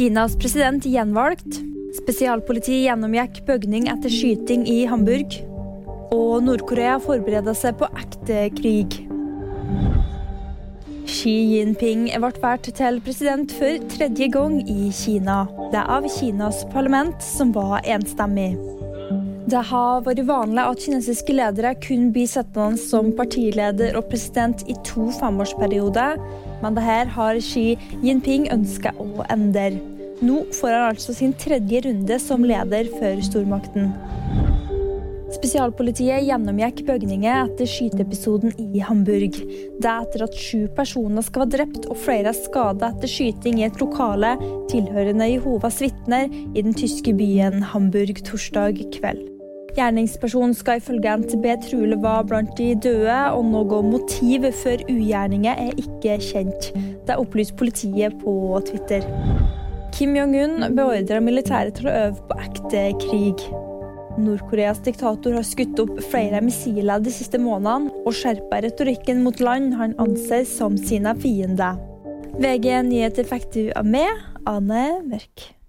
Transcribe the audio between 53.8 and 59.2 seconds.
motiv for ugjerninger er ikke kjent. Det opplyser politiet på Twitter.